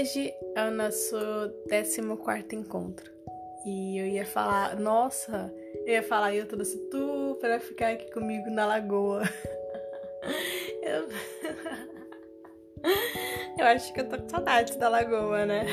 [0.00, 1.14] Hoje é o nosso
[1.68, 3.12] 14 encontro.
[3.66, 5.52] E eu ia falar, nossa,
[5.84, 9.24] eu ia falar, eu trouxe tu para ficar aqui comigo na lagoa.
[10.82, 11.08] Eu...
[13.58, 15.66] eu acho que eu tô com saudades da lagoa, né?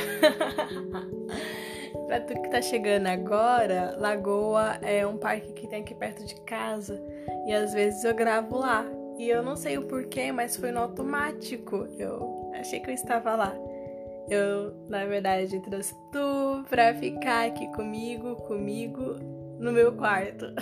[2.06, 6.36] pra tu que tá chegando agora, Lagoa é um parque que tem aqui perto de
[6.42, 7.02] casa.
[7.46, 8.86] E às vezes eu gravo lá.
[9.18, 11.88] E eu não sei o porquê, mas foi no automático.
[11.98, 13.67] Eu achei que eu estava lá.
[14.30, 19.16] Eu, na verdade, trouxe tu pra ficar aqui comigo, comigo,
[19.58, 20.48] no meu quarto.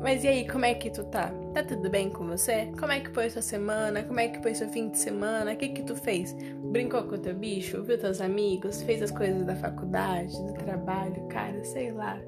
[0.00, 1.32] Mas e aí, como é que tu tá?
[1.54, 2.70] Tá tudo bem com você?
[2.78, 4.02] Como é que foi sua semana?
[4.02, 5.52] Como é que foi seu fim de semana?
[5.52, 6.34] O que que tu fez?
[6.72, 7.82] Brincou com o teu bicho?
[7.82, 8.82] Viu teus amigos?
[8.82, 11.26] Fez as coisas da faculdade, do trabalho?
[11.28, 12.20] Cara, sei lá.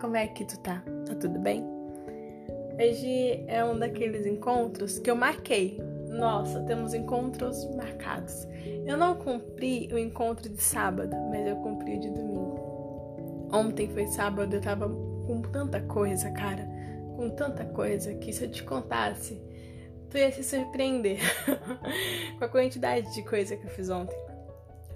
[0.00, 0.82] Como é que tu tá?
[1.06, 1.64] Tá tudo bem?
[2.78, 8.46] Hoje é um daqueles encontros que eu marquei nossa, temos encontros marcados.
[8.84, 13.48] Eu não cumpri o encontro de sábado, mas eu cumpri o de domingo.
[13.52, 16.68] Ontem foi sábado, eu tava com tanta coisa, cara.
[17.16, 19.40] Com tanta coisa que se eu te contasse,
[20.10, 21.18] tu ia se surpreender
[22.38, 24.16] com a quantidade de coisa que eu fiz ontem.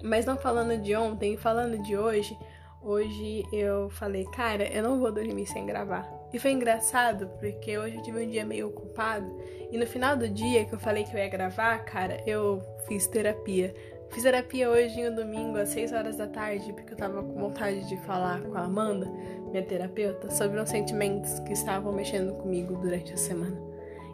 [0.03, 2.37] Mas não falando de ontem, falando de hoje,
[2.81, 6.20] hoje eu falei, cara, eu não vou dormir sem gravar.
[6.33, 9.37] E foi engraçado porque hoje eu tive um dia meio ocupado
[9.71, 13.07] e no final do dia que eu falei que eu ia gravar, cara, eu fiz
[13.07, 13.73] terapia.
[14.09, 17.87] Fiz terapia hoje no domingo às 6 horas da tarde porque eu tava com vontade
[17.87, 19.07] de falar com a Amanda,
[19.49, 23.57] minha terapeuta, sobre os sentimentos que estavam mexendo comigo durante a semana.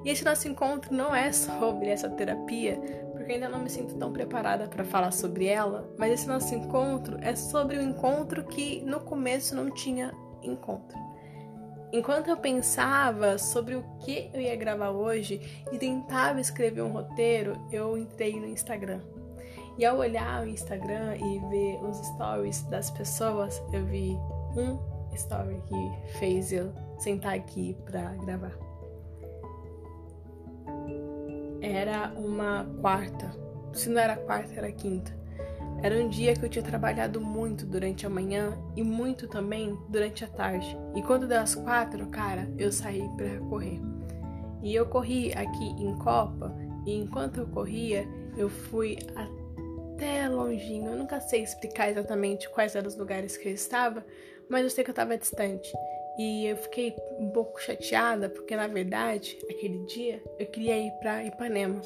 [0.04, 2.80] E esse nosso encontro não é sobre essa terapia,
[3.14, 7.18] porque ainda não me sinto tão preparada para falar sobre ela, mas esse nosso encontro
[7.22, 11.07] é sobre o encontro que no começo não tinha encontro.
[11.92, 17.54] Enquanto eu pensava sobre o que eu ia gravar hoje e tentava escrever um roteiro,
[17.72, 19.02] eu entrei no Instagram.
[19.78, 24.18] E ao olhar o Instagram e ver os stories das pessoas, eu vi
[24.58, 24.78] um
[25.14, 28.58] story que fez eu sentar aqui para gravar.
[31.62, 33.32] Era uma quarta.
[33.74, 35.16] Se não era quarta, era quinta.
[35.82, 40.24] Era um dia que eu tinha trabalhado muito durante a manhã e muito também durante
[40.24, 40.76] a tarde.
[40.96, 43.80] E quando deu as quatro, cara, eu saí para correr.
[44.64, 46.56] E eu corri aqui em Copa,
[46.86, 50.92] e enquanto eu corria, eu fui até longinho.
[50.92, 54.04] Eu nunca sei explicar exatamente quais eram os lugares que eu estava,
[54.50, 55.72] mas eu sei que eu estava distante.
[56.18, 61.24] E eu fiquei um pouco chateada, porque na verdade, aquele dia, eu queria ir para
[61.24, 61.80] Ipanema.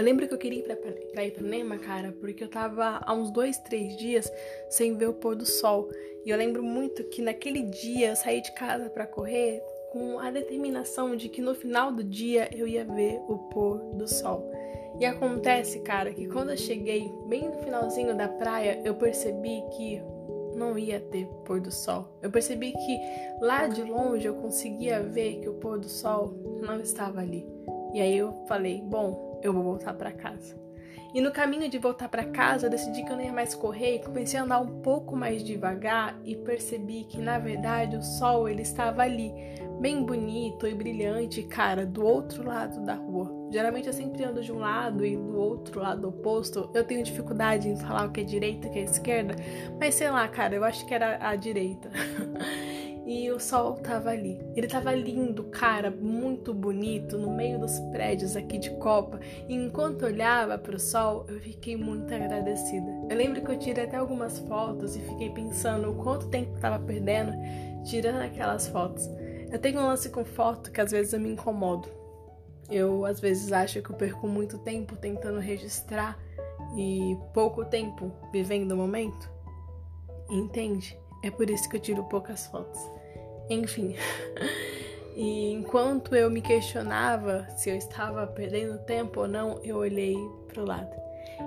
[0.00, 0.76] Eu lembro que eu queria ir pra,
[1.12, 4.32] pra Ipanema, cara, porque eu tava há uns dois, três dias
[4.70, 5.90] sem ver o pôr do sol.
[6.24, 9.62] E eu lembro muito que naquele dia eu saí de casa para correr
[9.92, 14.08] com a determinação de que no final do dia eu ia ver o pôr do
[14.08, 14.50] sol.
[14.98, 20.02] E acontece, cara, que quando eu cheguei bem no finalzinho da praia, eu percebi que
[20.54, 22.06] não ia ter pôr do sol.
[22.22, 22.98] Eu percebi que
[23.42, 27.46] lá de longe eu conseguia ver que o pôr do sol não estava ali.
[27.92, 30.70] E aí eu falei, bom, eu vou voltar para casa.
[31.12, 33.96] E no caminho de voltar para casa, eu decidi que eu não ia mais correr
[33.96, 38.48] e comecei a andar um pouco mais devagar e percebi que na verdade o sol
[38.48, 39.32] ele estava ali,
[39.80, 43.48] bem bonito e brilhante, cara, do outro lado da rua.
[43.50, 46.70] Geralmente eu sempre ando de um lado e do outro lado oposto.
[46.72, 49.34] Eu tenho dificuldade em falar o que é direita o que é esquerda,
[49.80, 51.90] mas sei lá, cara, eu acho que era a direita.
[53.10, 54.40] e o sol tava ali.
[54.54, 59.18] Ele tava lindo, cara, muito bonito, no meio dos prédios aqui de Copa.
[59.48, 62.88] E enquanto olhava para o sol, eu fiquei muito agradecida.
[63.10, 66.60] Eu lembro que eu tirei até algumas fotos e fiquei pensando o quanto tempo eu
[66.60, 67.32] tava perdendo
[67.84, 69.10] tirando aquelas fotos.
[69.50, 71.88] Eu tenho um lance com foto que às vezes eu me incomodo.
[72.70, 76.16] Eu às vezes acho que eu perco muito tempo tentando registrar
[76.76, 79.28] e pouco tempo vivendo o momento.
[80.30, 80.96] Entende?
[81.24, 82.99] É por isso que eu tiro poucas fotos.
[83.50, 83.94] Enfim.
[85.16, 90.16] E enquanto eu me questionava se eu estava perdendo tempo ou não, eu olhei
[90.48, 90.96] para o lado.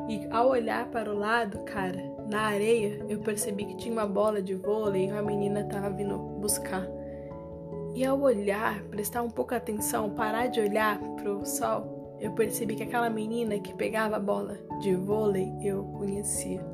[0.10, 4.42] E ao olhar para o lado, cara, na areia, eu percebi que tinha uma bola
[4.42, 6.88] de vôlei e uma menina estava vindo buscar.
[7.96, 12.76] E ao olhar, prestar um pouco atenção, parar de olhar para o sol, eu percebi
[12.76, 16.73] que aquela menina que pegava a bola de vôlei eu conhecia.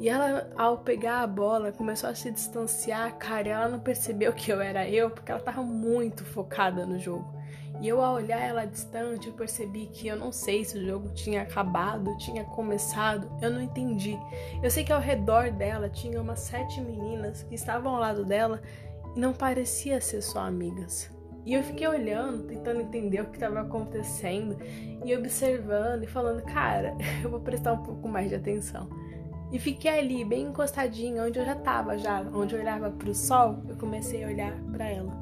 [0.00, 4.52] E ela, ao pegar a bola, começou a se distanciar, cara, ela não percebeu que
[4.52, 7.36] eu era eu, porque ela tava muito focada no jogo.
[7.80, 11.10] E eu, ao olhar ela distante, eu percebi que eu não sei se o jogo
[11.10, 14.18] tinha acabado, tinha começado, eu não entendi.
[14.62, 18.60] Eu sei que ao redor dela tinha umas sete meninas que estavam ao lado dela
[19.14, 21.10] e não parecia ser só amigas.
[21.44, 24.58] E eu fiquei olhando, tentando entender o que estava acontecendo
[25.04, 28.88] e observando e falando, cara, eu vou prestar um pouco mais de atenção.
[29.50, 33.14] E fiquei ali, bem encostadinha, onde eu já tava já, onde eu olhava para o
[33.14, 35.12] sol, eu comecei a olhar para ela.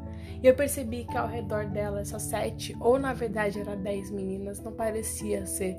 [0.43, 4.61] E eu percebi que ao redor dela, essas sete, ou na verdade era dez meninas,
[4.61, 5.77] não parecia ser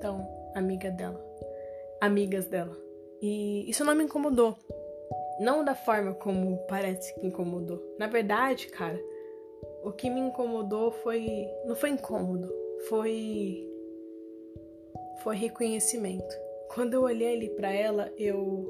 [0.00, 1.22] tão amiga dela,
[2.00, 2.76] amigas dela.
[3.20, 4.56] E isso não me incomodou.
[5.38, 7.82] Não da forma como parece que incomodou.
[7.98, 8.98] Na verdade, cara,
[9.84, 11.48] o que me incomodou foi.
[11.64, 12.52] Não foi incômodo,
[12.88, 13.66] foi.
[15.22, 16.49] Foi reconhecimento.
[16.72, 18.64] Quando eu olhei ali para ela, eu.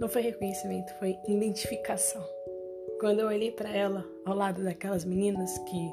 [0.00, 2.22] Não foi reconhecimento, foi identificação.
[2.98, 5.92] Quando eu olhei para ela ao lado daquelas meninas que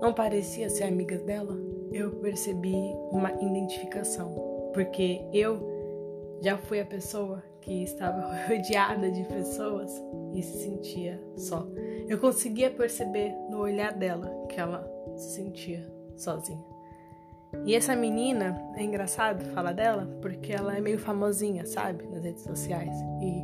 [0.00, 1.54] não parecia ser amigas dela,
[1.92, 2.74] eu percebi
[3.10, 9.92] uma identificação, porque eu já fui a pessoa que estava rodeada de pessoas
[10.34, 11.68] e se sentia só.
[12.08, 16.77] Eu conseguia perceber no olhar dela que ela se sentia sozinha.
[17.64, 22.42] E essa menina, é engraçado falar dela, porque ela é meio famosinha, sabe, nas redes
[22.42, 22.94] sociais.
[23.22, 23.42] E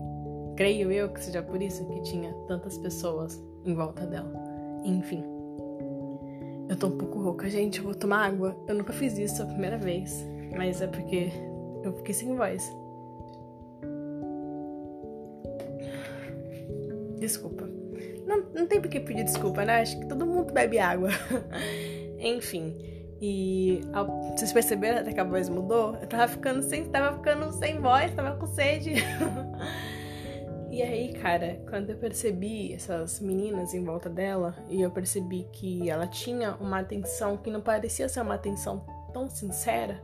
[0.56, 4.33] creio eu que seja por isso que tinha tantas pessoas em volta dela.
[4.85, 5.25] Enfim.
[6.69, 8.56] Eu tô um pouco rouca, gente, eu vou tomar água.
[8.67, 10.25] Eu nunca fiz isso a primeira vez,
[10.56, 11.31] mas é porque
[11.83, 12.73] eu fiquei sem voz.
[17.19, 17.69] Desculpa.
[18.27, 19.81] Não, não tem por que pedir desculpa, né?
[19.81, 21.11] Acho que todo mundo bebe água.
[22.19, 22.94] Enfim.
[23.21, 23.81] E
[24.33, 25.97] vocês perceberam até que a voz mudou?
[26.01, 28.95] Eu tava ficando sem, tava ficando sem voz, tava com sede.
[30.71, 35.89] e aí, cara, quando eu percebi essas meninas em volta dela e eu percebi que
[35.89, 40.03] ela tinha uma atenção que não parecia ser uma atenção tão sincera,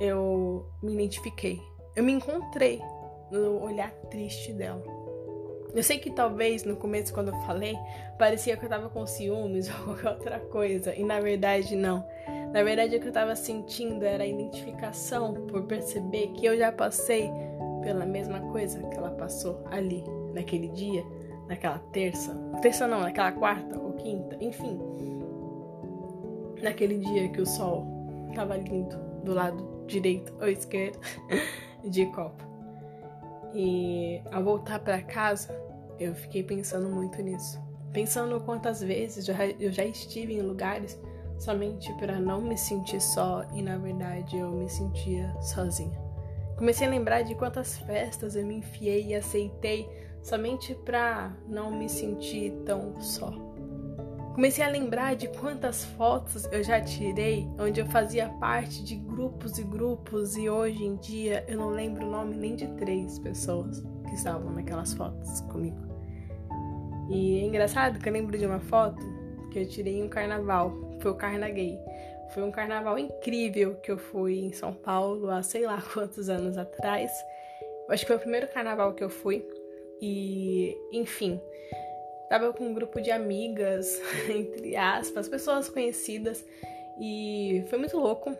[0.00, 1.60] eu me identifiquei.
[1.94, 2.80] Eu me encontrei
[3.30, 5.03] no olhar triste dela.
[5.74, 7.76] Eu sei que talvez no começo, quando eu falei,
[8.16, 12.06] parecia que eu tava com ciúmes ou qualquer outra coisa, e na verdade não.
[12.52, 16.70] Na verdade, o que eu tava sentindo era a identificação por perceber que eu já
[16.70, 17.28] passei
[17.82, 21.04] pela mesma coisa que ela passou ali, naquele dia,
[21.48, 22.32] naquela terça.
[22.62, 24.78] Terça não, naquela quarta ou quinta, enfim.
[26.62, 27.84] Naquele dia que o sol
[28.36, 31.00] tava lindo do lado direito ou esquerdo
[31.84, 32.44] de copa.
[33.52, 35.63] E ao voltar para casa,
[35.98, 37.60] eu fiquei pensando muito nisso.
[37.92, 39.28] Pensando quantas vezes
[39.60, 41.00] eu já estive em lugares
[41.38, 45.96] somente para não me sentir só e na verdade eu me sentia sozinha.
[46.56, 49.88] Comecei a lembrar de quantas festas eu me enfiei e aceitei
[50.22, 53.32] somente para não me sentir tão só.
[54.34, 59.58] Comecei a lembrar de quantas fotos eu já tirei onde eu fazia parte de grupos
[59.58, 63.84] e grupos e hoje em dia eu não lembro o nome nem de três pessoas
[64.14, 65.76] que estavam naquelas fotos comigo.
[67.10, 69.02] E é engraçado que eu lembro de uma foto
[69.50, 71.78] que eu tirei em um carnaval, foi o Carnaguei.
[72.32, 76.56] Foi um carnaval incrível que eu fui em São Paulo há sei lá quantos anos
[76.56, 77.10] atrás.
[77.86, 79.46] Eu acho que foi o primeiro carnaval que eu fui.
[80.00, 81.40] E, enfim,
[82.28, 86.44] Tava com um grupo de amigas, entre aspas, pessoas conhecidas,
[86.98, 88.36] e foi muito louco.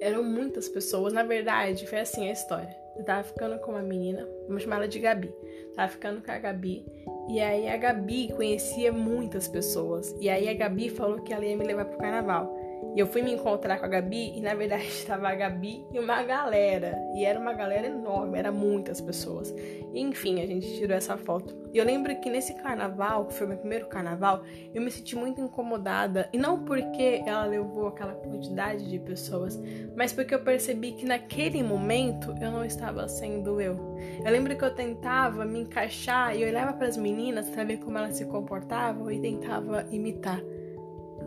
[0.00, 2.74] Eram muitas pessoas, na verdade, foi assim a história.
[3.00, 5.32] Eu tava ficando com uma menina, vamos chamar ela de Gabi.
[5.74, 6.84] Tava ficando com a Gabi,
[7.30, 10.14] e aí a Gabi conhecia muitas pessoas.
[10.20, 12.54] E aí a Gabi falou que ela ia me levar pro carnaval.
[12.94, 15.98] E eu fui me encontrar com a Gabi e na verdade estava a Gabi e
[15.98, 16.98] uma galera.
[17.14, 19.54] E era uma galera enorme, era muitas pessoas.
[19.92, 21.56] E, enfim, a gente tirou essa foto.
[21.72, 24.42] E eu lembro que nesse carnaval, que foi meu primeiro carnaval,
[24.74, 26.28] eu me senti muito incomodada.
[26.32, 29.58] E não porque ela levou aquela quantidade de pessoas,
[29.96, 33.96] mas porque eu percebi que naquele momento eu não estava sendo eu.
[34.24, 37.98] Eu lembro que eu tentava me encaixar e olhava para as meninas para ver como
[37.98, 40.42] elas se comportavam e tentava imitar.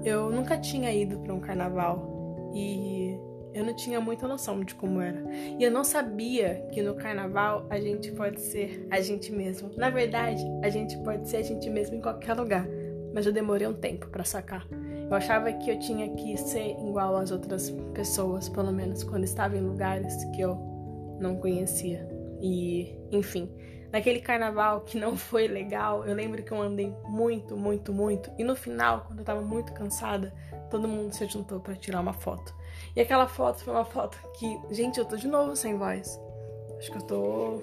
[0.03, 3.17] Eu nunca tinha ido para um carnaval e
[3.53, 5.23] eu não tinha muita noção de como era.
[5.57, 9.71] E eu não sabia que no carnaval a gente pode ser a gente mesmo.
[9.77, 12.67] Na verdade, a gente pode ser a gente mesmo em qualquer lugar,
[13.13, 14.67] mas eu demorei um tempo para sacar.
[14.71, 19.55] Eu achava que eu tinha que ser igual às outras pessoas, pelo menos quando estava
[19.55, 20.57] em lugares que eu
[21.19, 22.07] não conhecia.
[22.41, 23.49] E, enfim,
[23.93, 28.31] naquele carnaval que não foi legal, eu lembro que eu andei muito, muito, muito.
[28.39, 30.33] E no final, quando eu tava muito cansada,
[30.71, 32.55] todo mundo se juntou para tirar uma foto.
[32.95, 36.19] E aquela foto foi uma foto que, gente, eu tô de novo sem voz.
[36.79, 37.61] Acho que eu tô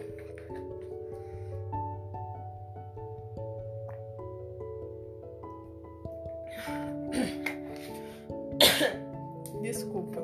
[9.61, 10.23] Desculpa.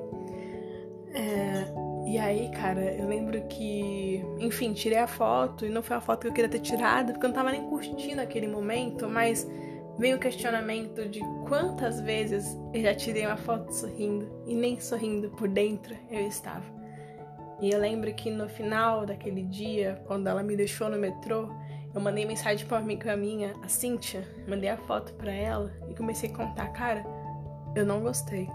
[1.13, 6.01] É, e aí, cara, eu lembro que, enfim, tirei a foto e não foi a
[6.01, 9.45] foto que eu queria ter tirado, porque eu não tava nem curtindo aquele momento, mas
[9.99, 15.31] vem o questionamento de quantas vezes eu já tirei uma foto sorrindo e nem sorrindo
[15.31, 16.65] por dentro eu estava.
[17.61, 21.49] E eu lembro que no final daquele dia, quando ela me deixou no metrô,
[21.93, 26.31] eu mandei mensagem para amiga minha, a Cíntia, mandei a foto para ela e comecei
[26.31, 27.05] a contar, cara,
[27.75, 28.49] eu não gostei.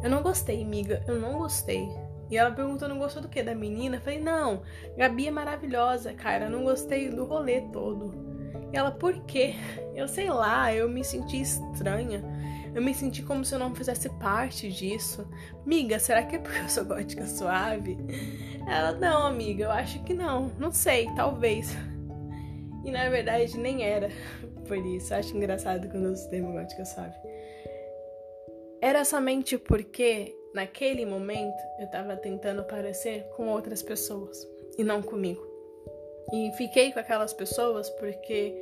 [0.00, 2.05] Eu não gostei, amiga, eu não gostei.
[2.30, 3.42] E ela perguntou, não gostou do que?
[3.42, 3.96] Da menina?
[3.96, 4.62] Eu falei, não,
[4.96, 8.26] Gabi é maravilhosa, cara, não gostei do rolê todo.
[8.72, 9.54] E ela, por quê?
[9.94, 12.22] Eu sei lá, eu me senti estranha.
[12.74, 15.26] Eu me senti como se eu não fizesse parte disso.
[15.64, 17.96] Miga, será que é porque eu sou gótica suave?
[18.68, 20.50] Ela, não, amiga, eu acho que não.
[20.58, 21.74] Não sei, talvez.
[22.84, 24.10] E na verdade nem era
[24.68, 25.14] por isso.
[25.14, 27.16] Eu acho engraçado quando eu uso termo gótica suave.
[28.82, 34.48] Era somente porque, naquele momento, eu tava tentando parecer com outras pessoas
[34.78, 35.46] e não comigo.
[36.32, 38.56] E fiquei com aquelas pessoas porque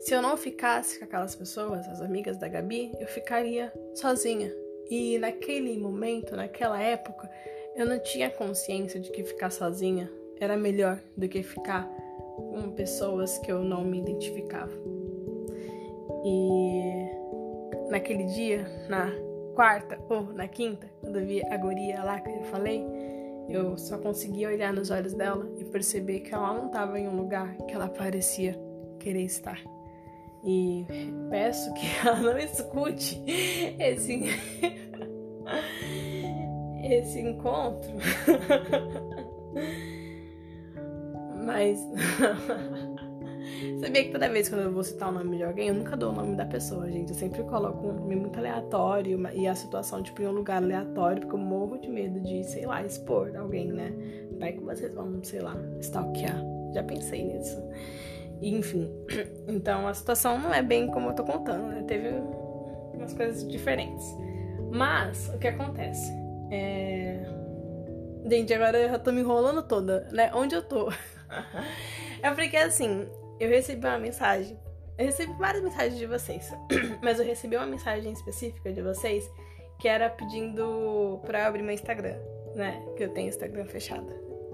[0.00, 4.52] se eu não ficasse com aquelas pessoas, as amigas da Gabi, eu ficaria sozinha.
[4.90, 7.30] E naquele momento, naquela época,
[7.76, 10.10] eu não tinha consciência de que ficar sozinha
[10.40, 11.88] era melhor do que ficar
[12.36, 14.72] com pessoas que eu não me identificava.
[16.24, 19.25] E naquele dia, na
[19.56, 22.86] quarta ou na quinta, quando eu vi a guria lá que eu falei,
[23.48, 27.16] eu só conseguia olhar nos olhos dela e perceber que ela não estava em um
[27.16, 28.54] lugar que ela parecia
[29.00, 29.58] querer estar.
[30.44, 30.86] E
[31.30, 33.20] peço que ela não escute
[33.78, 34.24] esse
[36.84, 37.90] esse encontro.
[41.44, 41.80] Mas
[43.80, 46.10] Sabia que toda vez que eu vou citar o nome de alguém, eu nunca dou
[46.10, 47.10] o nome da pessoa, gente.
[47.10, 51.20] Eu sempre coloco um nome muito aleatório e a situação, tipo, em um lugar aleatório,
[51.22, 53.92] porque eu morro de medo de, sei lá, expor alguém, né?
[54.38, 56.42] Vai que vocês vão, sei lá, stalkear.
[56.74, 57.62] Já pensei nisso.
[58.42, 58.90] Enfim,
[59.48, 61.84] então a situação não é bem como eu tô contando, né?
[61.86, 62.10] Teve
[62.94, 64.04] umas coisas diferentes.
[64.70, 66.12] Mas, o que acontece?
[66.50, 67.24] É...
[68.28, 70.30] Gente, agora eu já tô me enrolando toda, né?
[70.34, 70.90] Onde eu tô?
[72.22, 73.06] é porque assim,
[73.38, 74.58] eu recebi uma mensagem.
[74.98, 76.50] Eu recebi várias mensagens de vocês,
[77.02, 79.30] mas eu recebi uma mensagem específica de vocês
[79.78, 82.16] que era pedindo pra eu abrir meu Instagram,
[82.54, 82.82] né?
[82.96, 84.06] Que eu tenho Instagram fechado.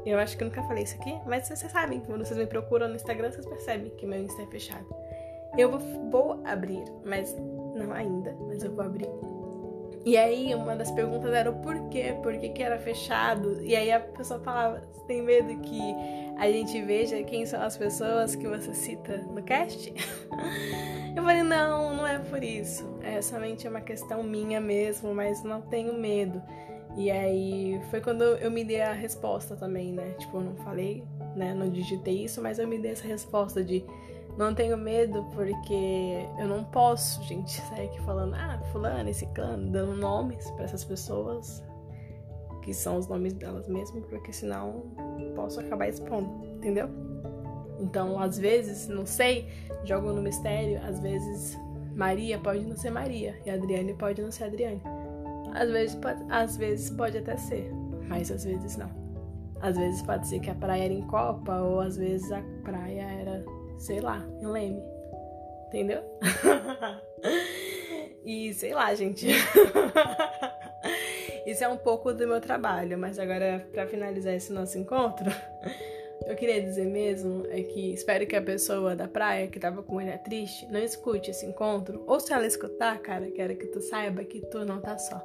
[0.04, 2.88] Eu acho que eu nunca falei isso aqui, mas vocês sabem, quando vocês me procuram
[2.88, 4.86] no Instagram, vocês percebem que meu Insta é fechado.
[5.56, 7.36] Eu vou, vou abrir, mas
[7.76, 9.08] não ainda, mas eu vou abrir.
[10.04, 13.62] E aí, uma das perguntas era o porquê, por que, que era fechado.
[13.62, 15.80] E aí a pessoa falava: Você tem medo que
[16.38, 19.92] a gente veja quem são as pessoas que você cita no cast?
[21.14, 22.98] Eu falei: Não, não é por isso.
[23.02, 26.42] É somente uma questão minha mesmo, mas não tenho medo.
[26.96, 30.14] E aí foi quando eu me dei a resposta também, né?
[30.18, 31.02] Tipo, eu não falei,
[31.34, 31.54] né?
[31.54, 33.82] Não digitei isso, mas eu me dei essa resposta de
[34.36, 39.58] não tenho medo porque eu não posso, gente, sair aqui falando, ah, fulano, esse clã,
[39.58, 41.62] dando nomes para essas pessoas,
[42.62, 44.84] que são os nomes delas mesmo, porque senão
[45.34, 46.88] posso acabar expondo, entendeu?
[47.80, 49.48] Então, às vezes, não sei,
[49.84, 51.58] jogo no mistério, às vezes
[51.94, 54.80] Maria pode não ser Maria e Adriane pode não ser Adriane.
[55.52, 57.70] Às vezes, pode, às vezes pode até ser,
[58.08, 58.90] mas às vezes não.
[59.60, 63.02] Às vezes pode ser que a praia era em Copa, ou às vezes a praia
[63.82, 64.82] sei lá, em Leme.
[65.66, 66.02] Entendeu?
[68.24, 69.26] e sei lá, gente.
[71.46, 75.26] Isso é um pouco do meu trabalho, mas agora para finalizar esse nosso encontro,
[76.24, 80.00] eu queria dizer mesmo é que espero que a pessoa da praia que tava com
[80.00, 84.22] ele triste não escute esse encontro, ou se ela escutar, cara, quero que tu saiba
[84.24, 85.20] que tu não tá só.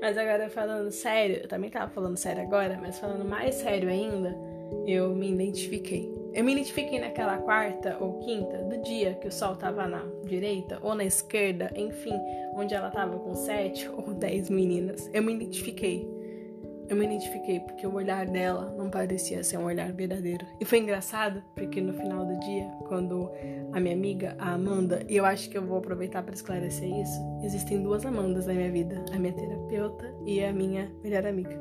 [0.00, 4.36] mas agora falando sério, eu também tava falando sério agora, mas falando mais sério ainda,
[4.86, 6.19] eu me identifiquei.
[6.32, 10.78] Eu me identifiquei naquela quarta ou quinta do dia que o sol estava na direita
[10.80, 12.14] ou na esquerda, enfim,
[12.54, 15.10] onde ela estava com sete ou dez meninas.
[15.12, 16.08] Eu me identifiquei.
[16.88, 20.44] Eu me identifiquei porque o olhar dela não parecia ser um olhar verdadeiro.
[20.60, 23.30] E foi engraçado porque no final do dia, quando
[23.72, 27.20] a minha amiga, a Amanda, e eu acho que eu vou aproveitar para esclarecer isso,
[27.44, 31.56] existem duas Amandas na minha vida: a minha terapeuta e a minha melhor amiga.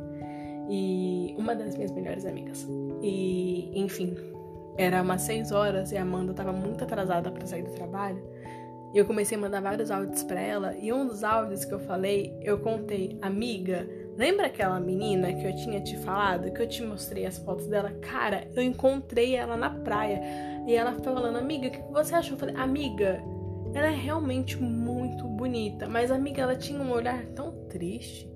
[0.68, 2.68] E uma das minhas melhores amigas.
[3.02, 4.16] E, enfim,
[4.80, 8.24] era umas 6 horas e a Amanda tava muito atrasada para sair do trabalho.
[8.94, 10.74] E eu comecei a mandar vários áudios para ela.
[10.78, 13.86] E um dos áudios que eu falei, eu contei, amiga,
[14.18, 17.92] lembra aquela menina que eu tinha te falado, que eu te mostrei as fotos dela?
[18.02, 20.22] Cara, eu encontrei ela na praia.
[20.66, 22.36] E ela falando, amiga, o que você achou?
[22.36, 23.22] Eu falei, amiga,
[23.74, 25.90] ela é realmente muito bonita.
[25.90, 28.29] Mas, amiga, ela tinha um olhar tão triste.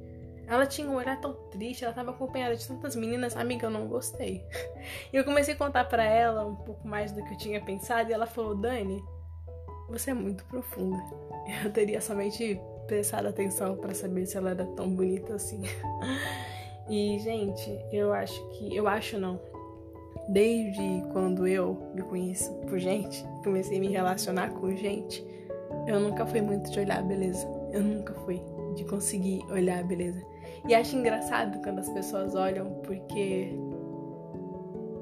[0.48, 3.36] Ela tinha um olhar tão triste, ela tava acompanhada de tantas meninas.
[3.36, 4.46] Amiga, eu não gostei.
[5.14, 8.10] E eu comecei a contar para ela um pouco mais do que eu tinha pensado
[8.10, 9.04] e ela falou: Dani,
[9.88, 11.02] você é muito profunda.
[11.64, 15.62] Eu teria somente prestado atenção para saber se ela era tão bonita assim.
[16.90, 18.76] E, gente, eu acho que.
[18.76, 19.40] Eu acho não.
[20.28, 25.26] Desde quando eu me conheço por gente, comecei a me relacionar com gente,
[25.88, 27.48] eu nunca fui muito de olhar a beleza.
[27.72, 28.42] Eu nunca fui
[28.76, 30.22] de conseguir olhar a beleza.
[30.68, 33.54] E acho engraçado quando as pessoas olham porque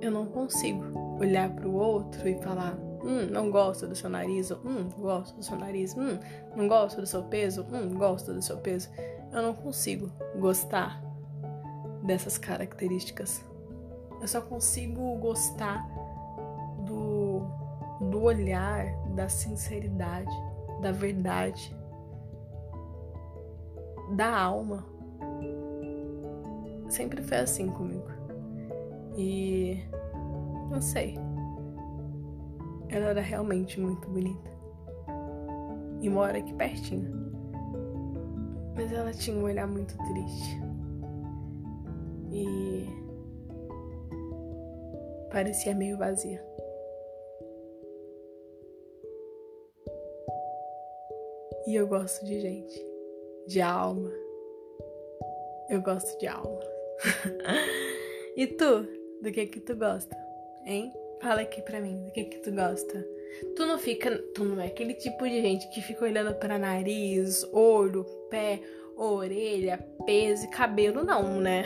[0.01, 0.83] eu não consigo
[1.19, 5.35] olhar para o outro e falar: hum, não gosto do seu nariz, ou, hum, gosto
[5.35, 6.17] do seu nariz, hum,
[6.55, 8.89] não gosto do seu peso, hum, gosto do seu peso.
[9.31, 11.01] Eu não consigo gostar
[12.03, 13.43] dessas características.
[14.19, 15.87] Eu só consigo gostar
[16.85, 17.41] do,
[18.09, 20.31] do olhar, da sinceridade,
[20.81, 21.75] da verdade,
[24.15, 24.90] da alma.
[26.89, 28.07] Sempre foi assim comigo.
[29.17, 29.77] E
[30.69, 31.15] não sei.
[32.89, 34.51] Ela era realmente muito bonita.
[36.01, 37.31] E mora aqui pertinho.
[38.75, 40.61] Mas ela tinha um olhar muito triste.
[42.31, 42.87] E
[45.31, 46.43] parecia meio vazia.
[51.67, 52.85] E eu gosto de gente,
[53.47, 54.20] de alma.
[55.71, 56.59] Eu gosto de alma.
[58.35, 58.85] e tu,
[59.21, 60.13] do que que tu gosta?
[60.65, 60.91] Hein?
[61.21, 63.07] Fala aqui pra mim, do que que tu gosta?
[63.55, 67.45] Tu não fica, tu não é aquele tipo de gente que fica olhando para nariz,
[67.53, 68.59] olho, pé,
[68.97, 71.63] orelha, peso e cabelo, não, né?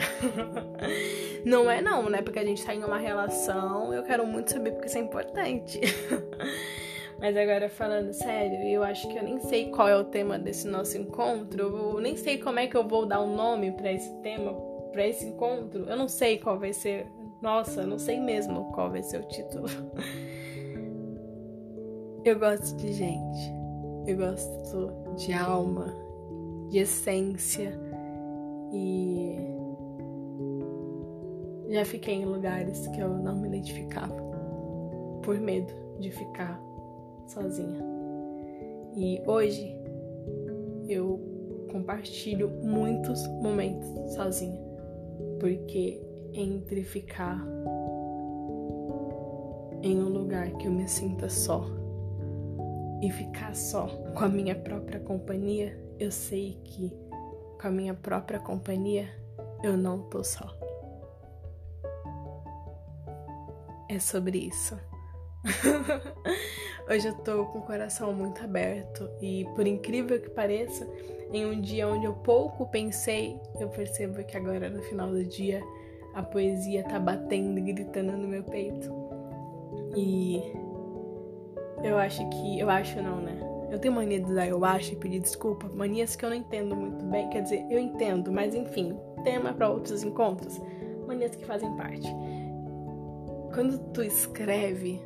[1.44, 2.22] não é não, né?
[2.22, 5.80] Porque a gente tá em uma relação, eu quero muito saber porque isso é importante.
[7.18, 10.68] Mas agora falando sério, eu acho que eu nem sei qual é o tema desse
[10.68, 11.94] nosso encontro.
[11.94, 14.52] Eu nem sei como é que eu vou dar um nome para esse tema,
[14.92, 15.84] para esse encontro.
[15.88, 17.06] Eu não sei qual vai ser.
[17.40, 19.66] Nossa, não sei mesmo qual vai ser o título.
[22.24, 23.54] Eu gosto de gente.
[24.06, 25.94] Eu gosto de alma,
[26.70, 27.72] de essência
[28.72, 29.36] e
[31.68, 34.14] já fiquei em lugares que eu não me identificava
[35.22, 36.60] por medo de ficar
[37.26, 37.82] sozinha.
[38.96, 39.76] E hoje
[40.88, 41.20] eu
[41.70, 44.60] compartilho muitos momentos sozinha,
[45.38, 46.00] porque
[46.32, 47.44] entre ficar
[49.82, 51.66] em um lugar que eu me sinta só
[53.02, 56.90] e ficar só com a minha própria companhia, eu sei que
[57.60, 59.08] com a minha própria companhia
[59.62, 60.56] eu não tô só.
[63.88, 64.76] É sobre isso.
[66.88, 70.86] Hoje eu tô com o coração muito aberto e, por incrível que pareça,
[71.32, 75.62] em um dia onde eu pouco pensei, eu percebo que agora no final do dia
[76.14, 78.90] a poesia tá batendo e gritando no meu peito.
[79.94, 80.40] E
[81.82, 82.58] eu acho que.
[82.58, 83.38] Eu acho não, né?
[83.70, 85.68] Eu tenho mania de usar eu acho e pedir desculpa.
[85.68, 87.28] Manias que eu não entendo muito bem.
[87.28, 90.60] Quer dizer, eu entendo, mas enfim, tema para outros encontros.
[91.06, 92.08] Manias que fazem parte.
[93.52, 95.02] Quando tu escreve,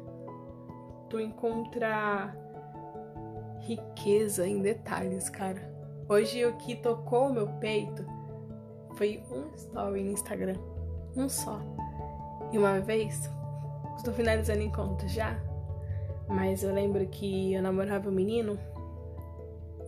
[1.11, 2.35] tu encontra
[3.59, 5.61] riqueza em detalhes, cara.
[6.09, 8.05] Hoje o que tocou o meu peito
[8.95, 10.57] foi um story no Instagram.
[11.17, 11.61] Um só.
[12.53, 13.29] E uma vez,
[13.97, 15.39] estou finalizando o encontro já,
[16.29, 18.59] mas eu lembro que eu namorava um menino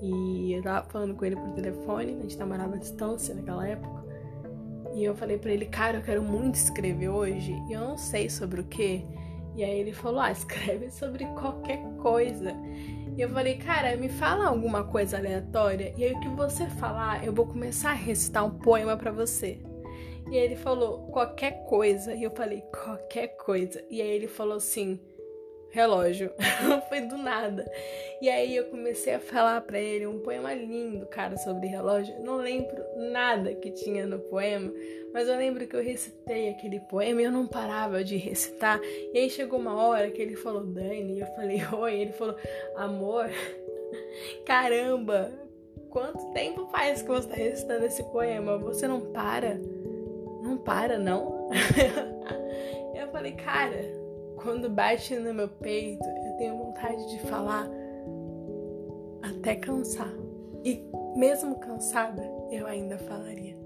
[0.00, 4.02] e eu tava falando com ele por telefone, a gente namorava à distância naquela época.
[4.94, 8.28] E eu falei para ele, cara, eu quero muito escrever hoje e eu não sei
[8.28, 9.06] sobre o que.
[9.54, 12.54] E aí ele falou: Ah, escreve sobre qualquer coisa.
[13.16, 15.92] E eu falei, cara, me fala alguma coisa aleatória.
[15.98, 19.60] E aí o que você falar, eu vou começar a recitar um poema para você.
[20.30, 22.14] E aí ele falou, qualquer coisa.
[22.14, 23.84] E eu falei, qualquer coisa.
[23.90, 24.98] E aí ele falou assim,
[25.72, 26.30] relógio.
[26.88, 27.70] Foi do nada.
[28.20, 32.14] E aí eu comecei a falar para ele um poema lindo, cara, sobre relógio.
[32.22, 34.72] Não lembro nada que tinha no poema,
[35.12, 38.80] mas eu lembro que eu recitei aquele poema e eu não parava de recitar.
[39.12, 41.94] E aí chegou uma hora que ele falou, Dani, e eu falei, oi.
[41.96, 42.36] E ele falou,
[42.76, 43.30] amor,
[44.46, 45.32] caramba,
[45.90, 48.58] quanto tempo faz que você está recitando esse poema?
[48.58, 49.58] Você não para?
[50.42, 51.50] Não para, não?
[52.94, 54.01] eu falei, cara
[54.42, 57.68] quando bate no meu peito, eu tenho vontade de falar
[59.22, 60.12] até cansar.
[60.64, 60.84] E
[61.16, 63.56] mesmo cansada, eu ainda falaria.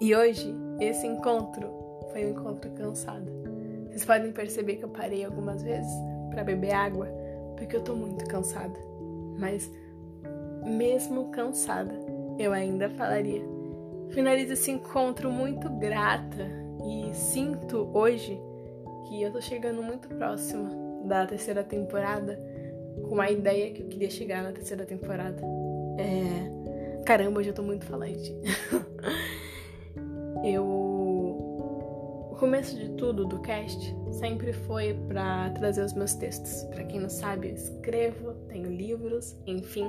[0.00, 1.68] E hoje, esse encontro
[2.10, 3.30] foi um encontro cansado.
[3.88, 5.92] Vocês podem perceber que eu parei algumas vezes
[6.30, 7.08] para beber água,
[7.56, 8.78] porque eu tô muito cansada.
[9.38, 9.70] Mas
[10.64, 11.94] mesmo cansada,
[12.38, 13.42] eu ainda falaria.
[14.10, 16.50] finalizo esse encontro muito grata
[16.84, 18.38] e sinto hoje
[19.06, 20.70] que eu tô chegando muito próxima
[21.04, 22.38] da terceira temporada
[23.08, 25.42] com a ideia que eu queria chegar na terceira temporada.
[25.98, 27.02] É...
[27.04, 28.34] Caramba, hoje eu tô muito falante.
[30.44, 30.64] eu.
[30.64, 36.64] O começo de tudo do cast sempre foi para trazer os meus textos.
[36.64, 39.88] Para quem não sabe, eu escrevo, tenho livros, enfim.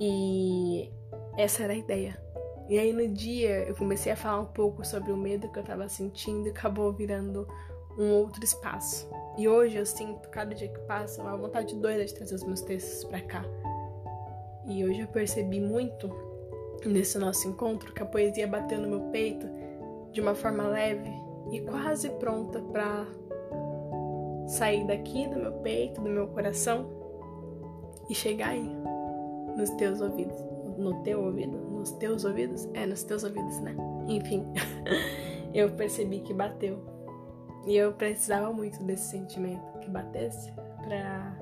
[0.00, 0.90] E
[1.36, 2.20] essa era a ideia.
[2.68, 5.62] E aí no dia eu comecei a falar um pouco sobre o medo que eu
[5.62, 7.46] tava sentindo e acabou virando
[7.98, 9.08] um outro espaço.
[9.36, 12.60] E hoje eu sinto, cada dia que passa, uma vontade doida de trazer os meus
[12.60, 13.44] textos para cá.
[14.66, 16.10] E hoje eu percebi muito
[16.84, 19.46] nesse nosso encontro que a poesia bateu no meu peito
[20.12, 21.10] de uma forma leve
[21.50, 23.06] e quase pronta para
[24.46, 26.88] sair daqui do meu peito, do meu coração
[28.08, 28.76] e chegar aí
[29.56, 30.36] nos teus ouvidos,
[30.76, 33.74] no teu ouvido, nos teus ouvidos, é nos teus ouvidos, né?
[34.08, 34.46] Enfim,
[35.54, 36.95] eu percebi que bateu
[37.66, 40.52] e eu precisava muito desse sentimento que batesse
[40.82, 41.36] para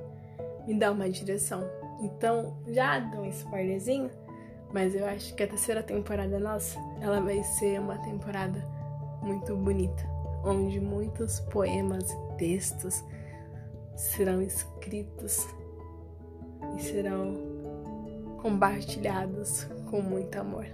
[0.66, 1.62] me dar uma direção.
[2.00, 4.10] Então, já dou um spoilerzinho,
[4.72, 8.64] mas eu acho que a terceira temporada nossa, ela vai ser uma temporada
[9.22, 10.02] muito bonita,
[10.44, 13.04] onde muitos poemas e textos
[13.94, 15.46] serão escritos
[16.76, 17.34] e serão
[18.40, 20.66] compartilhados com muito amor.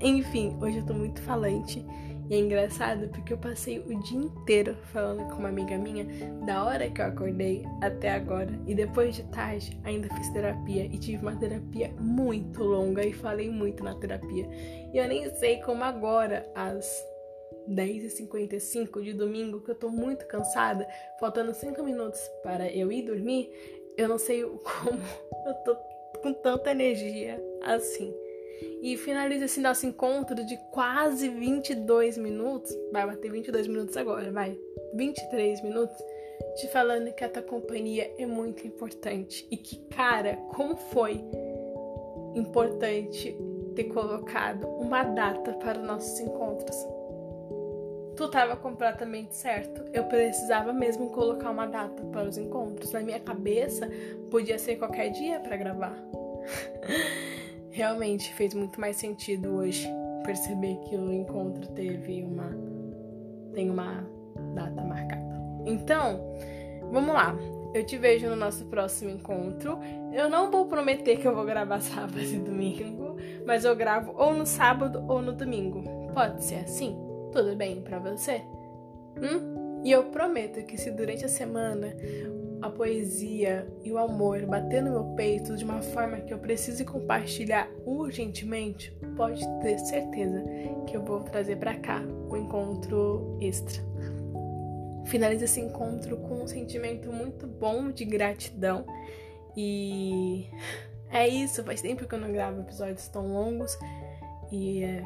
[0.00, 1.84] Enfim, hoje eu tô muito falante
[2.28, 6.06] e é engraçado porque eu passei o dia inteiro falando com uma amiga minha
[6.46, 8.58] da hora que eu acordei até agora.
[8.66, 13.50] E depois de tarde ainda fiz terapia e tive uma terapia muito longa e falei
[13.50, 14.48] muito na terapia.
[14.92, 16.86] E eu nem sei como agora, às
[17.68, 20.86] 10h55 de domingo, que eu tô muito cansada,
[21.20, 23.50] faltando 5 minutos para eu ir dormir,
[23.96, 25.00] eu não sei como
[25.46, 25.76] eu tô
[26.22, 28.14] com tanta energia assim.
[28.82, 32.76] E finaliza esse nosso encontro de quase 22 minutos.
[32.92, 34.58] Vai bater 22 minutos agora, vai.
[34.94, 35.96] 23 minutos.
[36.56, 39.46] Te falando que a tua companhia é muito importante.
[39.50, 41.24] E que, cara, como foi
[42.34, 43.36] importante
[43.74, 46.76] ter colocado uma data para os nossos encontros.
[48.16, 49.84] Tu estava completamente certo.
[49.92, 52.92] Eu precisava mesmo colocar uma data para os encontros.
[52.92, 53.88] Na minha cabeça,
[54.30, 55.96] podia ser qualquer dia para gravar.
[57.74, 59.84] realmente fez muito mais sentido hoje
[60.24, 62.48] perceber que o encontro teve uma
[63.52, 64.08] tem uma
[64.54, 65.34] data marcada.
[65.66, 66.20] Então,
[66.90, 67.36] vamos lá.
[67.74, 69.78] Eu te vejo no nosso próximo encontro.
[70.12, 74.32] Eu não vou prometer que eu vou gravar sábado e domingo, mas eu gravo ou
[74.32, 75.82] no sábado ou no domingo.
[76.14, 76.96] Pode ser assim?
[77.32, 78.42] Tudo bem para você?
[79.16, 79.82] Hum?
[79.84, 81.94] E eu prometo que se durante a semana
[82.64, 86.82] a poesia e o amor bater no meu peito de uma forma que eu precise
[86.82, 90.42] compartilhar urgentemente, pode ter certeza
[90.86, 93.82] que eu vou trazer para cá um encontro extra.
[95.04, 98.86] Finalize esse encontro com um sentimento muito bom de gratidão
[99.54, 100.48] e
[101.10, 101.62] é isso.
[101.64, 103.78] Faz tempo que eu não gravo episódios tão longos
[104.50, 105.04] e é...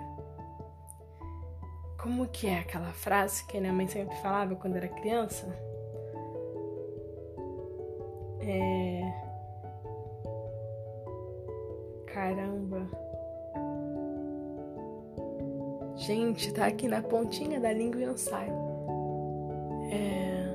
[2.00, 5.68] como que é aquela frase que a minha mãe sempre falava quando era criança?
[8.50, 9.12] É...
[12.06, 12.88] Caramba.
[15.96, 18.48] Gente, tá aqui na pontinha da língua e não sai.
[19.90, 20.48] É...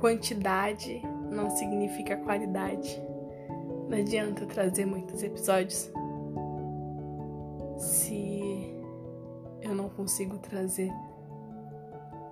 [0.00, 3.00] Quantidade não significa qualidade.
[3.88, 5.92] Não adianta trazer muitos episódios
[7.78, 8.74] se
[9.62, 10.92] eu não consigo trazer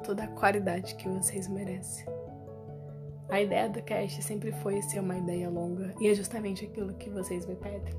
[0.05, 2.18] toda a qualidade que vocês merecem.
[3.29, 7.11] A ideia do cast sempre foi ser uma ideia longa e é justamente aquilo que
[7.11, 7.95] vocês me pedem.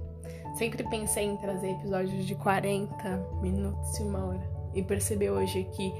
[0.57, 5.93] Sempre pensei em trazer episódios de 40 minutos e uma hora e perceber hoje que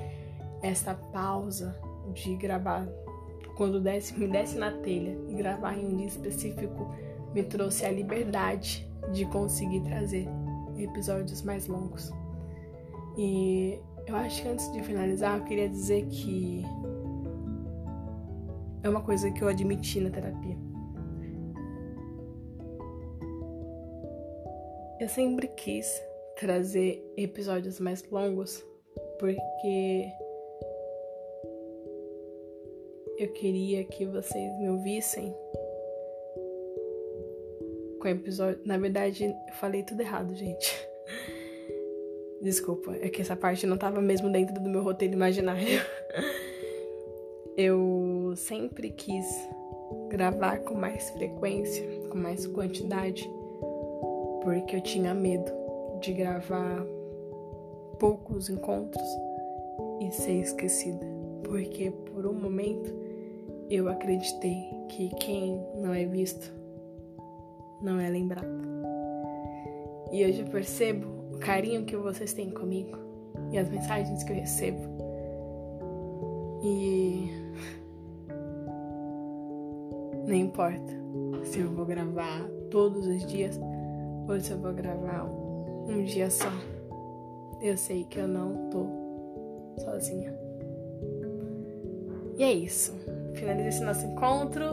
[0.62, 1.80] essa pausa
[2.14, 2.88] de gravar
[3.56, 6.90] quando desce, me desce na telha e gravar em um dia específico
[7.34, 10.28] me trouxe a liberdade de conseguir trazer
[10.78, 12.12] episódios mais longos.
[13.18, 16.64] E eu acho que antes de finalizar, eu queria dizer que
[18.84, 20.58] é uma coisa que eu admiti na terapia.
[25.00, 25.88] Eu sempre quis
[26.38, 28.66] trazer episódios mais longos
[29.18, 30.06] porque
[33.18, 35.34] eu queria que vocês me ouvissem
[38.00, 38.62] com episódio.
[38.66, 40.88] Na verdade, eu falei tudo errado, gente.
[42.42, 45.66] Desculpa, é que essa parte não tava mesmo dentro do meu roteiro imaginário.
[47.58, 49.26] Eu sempre quis
[50.10, 53.30] gravar com mais frequência, com mais quantidade,
[54.44, 55.52] porque eu tinha medo
[56.02, 56.86] de gravar
[58.00, 59.08] poucos encontros
[60.00, 61.06] e ser esquecida,
[61.44, 62.94] porque por um momento
[63.70, 66.52] eu acreditei que quem não é visto
[67.82, 68.48] não é lembrado.
[70.12, 72.98] E hoje eu percebo o carinho que vocês têm comigo
[73.52, 74.80] e as mensagens que eu recebo.
[76.64, 77.30] E
[80.30, 80.94] não importa
[81.44, 83.60] se eu vou gravar todos os dias
[84.28, 86.52] ou se eu vou gravar um dia só.
[87.60, 88.86] Eu sei que eu não tô
[89.80, 90.32] sozinha.
[92.38, 92.96] E é isso.
[93.34, 94.66] Finaliza esse nosso encontro.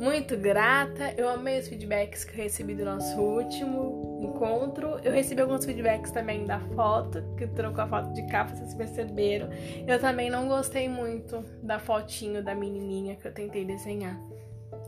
[0.00, 1.12] Muito grata.
[1.18, 4.98] Eu amei os feedbacks que eu recebi do nosso último encontro.
[5.04, 9.50] Eu recebi alguns feedbacks também da foto, que trocou a foto de capa, vocês perceberam.
[9.86, 14.18] Eu também não gostei muito da fotinho da menininha que eu tentei desenhar.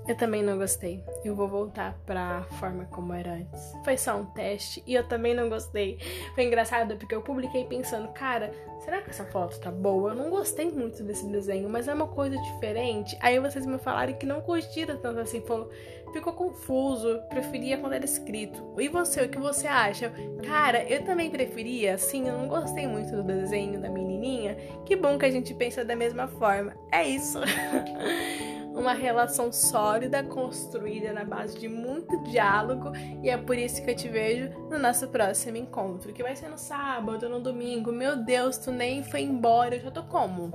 [0.09, 1.05] Eu também não gostei.
[1.25, 3.73] Eu vou voltar pra forma como era antes.
[3.85, 5.99] Foi só um teste e eu também não gostei.
[6.35, 8.53] Foi engraçado porque eu publiquei pensando, cara,
[8.85, 10.11] será que essa foto tá boa?
[10.11, 13.17] Eu não gostei muito desse desenho, mas é uma coisa diferente.
[13.21, 15.71] Aí vocês me falaram que não curtiram tanto assim, falou,
[16.13, 18.75] ficou confuso, preferia quando era escrito.
[18.79, 20.13] E você, o que você acha?
[20.45, 24.57] Cara, eu também preferia, assim, eu não gostei muito do desenho da menininha.
[24.85, 26.75] Que bom que a gente pensa da mesma forma.
[26.91, 27.39] É isso.
[28.75, 33.97] uma relação sólida, construída na base de muito diálogo, e é por isso que eu
[33.97, 37.93] te vejo no nosso próximo encontro, que vai ser no sábado, no domingo.
[37.93, 40.53] Meu Deus, tu nem foi embora, eu já tô como?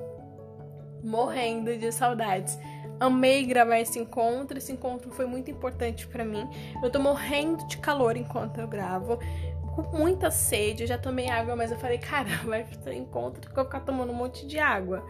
[1.04, 2.58] Morrendo de saudades.
[2.97, 6.49] Amei gravar esse encontro, esse encontro foi muito importante para mim.
[6.82, 9.19] Eu tô morrendo de calor enquanto eu gravo
[9.75, 13.47] com muita sede, eu já tomei água, mas eu falei, cara, vai ter encontro que
[13.49, 15.06] eu vou ficar tomando um monte de água.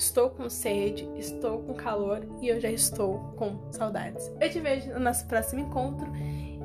[0.00, 4.32] Estou com sede, estou com calor e eu já estou com saudades.
[4.40, 6.10] Eu te vejo no nosso próximo encontro.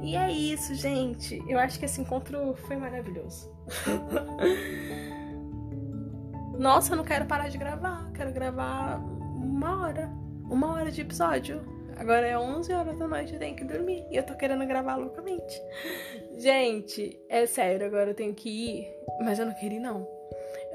[0.01, 1.43] E é isso, gente.
[1.45, 3.53] Eu acho que esse encontro foi maravilhoso.
[6.57, 8.09] Nossa, eu não quero parar de gravar.
[8.13, 10.09] Quero gravar uma hora.
[10.49, 11.61] Uma hora de episódio.
[11.97, 14.05] Agora é 11 horas da noite, eu tenho que dormir.
[14.09, 15.61] E eu tô querendo gravar loucamente.
[16.37, 18.87] Gente, é sério, agora eu tenho que ir.
[19.19, 20.14] Mas eu não queria ir, não.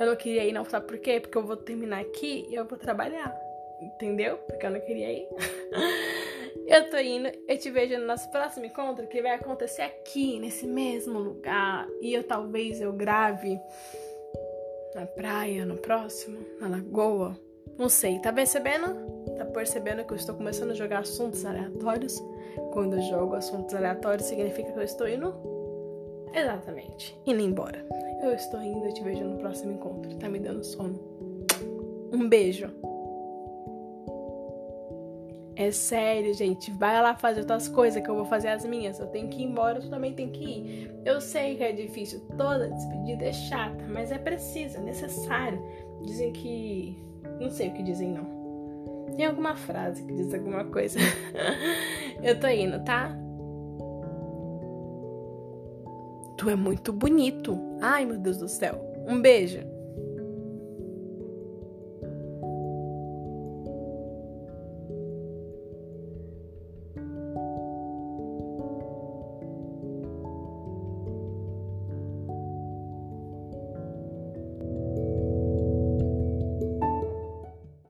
[0.00, 1.20] Eu não queria ir, não, sabe por quê?
[1.20, 3.38] Porque eu vou terminar aqui e eu vou trabalhar.
[3.82, 4.38] Entendeu?
[4.38, 5.28] Porque eu não queria ir.
[6.66, 10.66] eu tô indo, eu te vejo no nosso próximo encontro que vai acontecer aqui, nesse
[10.66, 11.86] mesmo lugar.
[12.00, 13.60] E eu talvez eu grave
[14.94, 17.38] na praia, no próximo, na lagoa.
[17.78, 18.96] Não sei, tá percebendo?
[19.36, 22.18] Tá percebendo que eu estou começando a jogar assuntos aleatórios?
[22.72, 25.60] Quando eu jogo assuntos aleatórios, significa que eu estou indo?
[26.33, 27.85] Exatamente, indo embora.
[28.23, 30.14] Eu estou indo e te vejo no próximo encontro.
[30.16, 30.99] Tá me dando sono.
[32.12, 32.69] Um beijo.
[35.57, 36.71] É sério, gente.
[36.71, 38.99] Vai lá fazer outras coisas que eu vou fazer as minhas.
[38.99, 40.90] Eu tenho que ir embora, tu também tem que ir.
[41.05, 42.21] Eu sei que é difícil.
[42.37, 45.62] Toda despedida é chata, mas é preciso, é necessário.
[46.03, 46.97] Dizem que.
[47.38, 48.40] Não sei o que dizem, não.
[49.16, 50.99] Tem alguma frase que diz alguma coisa.
[52.23, 53.14] eu tô indo, tá?
[56.40, 57.61] Tu é muito bonito.
[57.83, 58.81] Ai, meu Deus do céu.
[59.07, 59.61] Um beijo.